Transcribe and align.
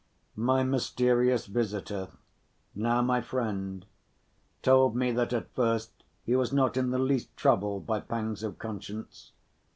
My 0.35 0.63
mysterious 0.63 1.45
visitor, 1.45 2.07
now 2.73 3.03
my 3.03 3.21
friend, 3.21 3.85
told 4.63 4.95
me 4.95 5.11
that 5.11 5.31
at 5.31 5.53
first 5.53 5.91
he 6.23 6.35
was 6.35 6.51
not 6.51 6.75
in 6.75 6.89
the 6.89 6.97
least 6.97 7.37
troubled 7.37 7.85
by 7.85 7.99
pangs 7.99 8.41
of 8.41 8.57
conscience. 8.57 9.31